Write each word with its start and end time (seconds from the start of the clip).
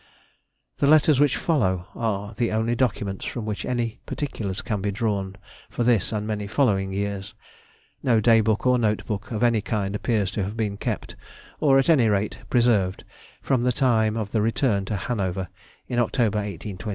The 0.77 0.87
letters 0.87 1.19
which 1.19 1.37
follow 1.37 1.85
are 1.93 2.33
the 2.33 2.51
only 2.53 2.73
documents 2.73 3.23
from 3.23 3.45
which 3.45 3.67
any 3.67 3.99
particulars 4.07 4.63
can 4.63 4.81
be 4.81 4.91
drawn 4.91 5.35
for 5.69 5.83
this 5.83 6.11
and 6.11 6.25
many 6.25 6.47
following 6.47 6.91
years. 6.91 7.35
No 8.01 8.19
Day 8.19 8.41
book 8.41 8.65
or 8.65 8.79
note 8.79 9.05
book 9.05 9.29
of 9.29 9.43
any 9.43 9.61
kind 9.61 9.93
appears 9.93 10.31
to 10.31 10.43
have 10.43 10.57
been 10.57 10.75
kept, 10.75 11.15
or 11.59 11.77
at 11.77 11.87
any 11.87 12.07
rate 12.09 12.39
preserved, 12.49 13.03
from 13.43 13.61
the 13.61 13.71
time 13.71 14.17
of 14.17 14.31
the 14.31 14.41
return 14.41 14.85
to 14.85 14.95
Hanover 14.95 15.49
in 15.87 15.99
October, 15.99 16.39
1822, 16.39 16.39
until 16.39 16.39
the 16.41 16.47
year 16.49 16.57
1833. 16.77 16.89